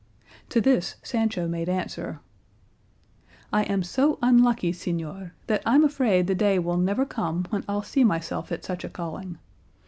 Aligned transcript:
To 0.49 0.59
this 0.59 0.95
Sancho 1.03 1.47
made 1.47 1.69
answer, 1.69 2.21
"I 3.53 3.65
am 3.65 3.83
so 3.83 4.17
unlucky, 4.23 4.73
señor, 4.73 5.33
that 5.45 5.61
I'm 5.63 5.83
afraid 5.83 6.25
the 6.25 6.33
day 6.33 6.57
will 6.57 6.77
never 6.79 7.05
come 7.05 7.45
when 7.51 7.63
I'll 7.69 7.83
see 7.83 8.03
myself 8.03 8.51
at 8.51 8.65
such 8.65 8.83
a 8.83 8.89
calling. 8.89 9.37